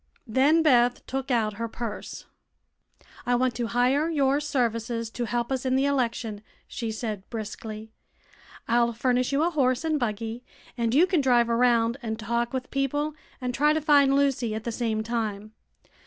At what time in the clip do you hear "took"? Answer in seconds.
1.05-1.29